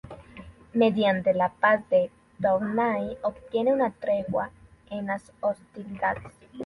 [0.73, 2.09] Mediante la Paz de
[2.41, 4.49] Tournai, obtiene una tregua
[4.89, 6.33] en las hostilidades.